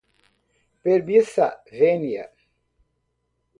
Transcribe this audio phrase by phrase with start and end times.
[0.83, 2.25] permissa venia